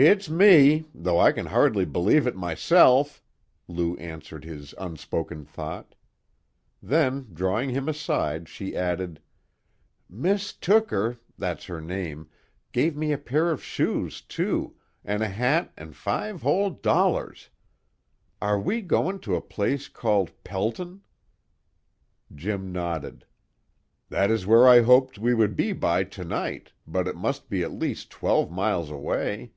[0.00, 3.20] "It's me, though I kin hardly believe it myself!"
[3.66, 5.96] Lou answered his unspoken thought.
[6.80, 9.20] Then drawing him aside she added:
[10.08, 12.28] "Mis' Tooker that's her name
[12.70, 17.48] gave me a pair of shoes, too, an' a hat an' five whole dollars!
[18.40, 21.02] Are we goin' to a place called Pelton?"
[22.32, 23.26] Jim nodded.
[24.10, 27.64] "That is where I hoped we would be by to night, but it must be
[27.64, 29.50] at least twelve miles away."